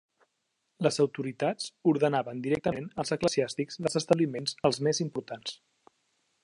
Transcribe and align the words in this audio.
Les 0.85 0.95
autoritats 1.03 1.67
ordenaven 1.91 2.41
directament 2.47 2.89
els 3.03 3.15
eclesiàstics 3.17 3.77
dels 3.85 4.01
establiments 4.01 4.57
els 4.71 4.81
més 4.89 5.03
importants. 5.09 5.55